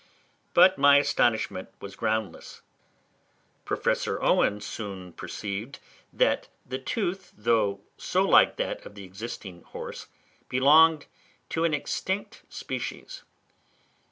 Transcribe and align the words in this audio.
But 0.55 0.79
my 0.79 0.97
astonishment 0.97 1.69
was 1.79 1.95
groundless. 1.95 2.63
Professor 3.65 4.19
Owen 4.19 4.59
soon 4.59 5.13
perceived 5.13 5.77
that 6.11 6.47
the 6.65 6.79
tooth, 6.79 7.31
though 7.37 7.81
so 7.97 8.23
like 8.23 8.55
that 8.55 8.83
of 8.83 8.95
the 8.95 9.03
existing 9.03 9.61
horse, 9.61 10.07
belonged 10.49 11.05
to 11.49 11.65
an 11.65 11.75
extinct 11.75 12.41
species. 12.49 13.21